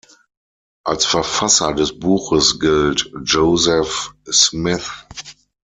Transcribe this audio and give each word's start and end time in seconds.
Als 0.83 1.05
Verfasser 1.05 1.75
des 1.75 1.99
Buches 1.99 2.59
gilt 2.59 3.11
Joseph 3.23 4.15
Smith. 4.31 4.89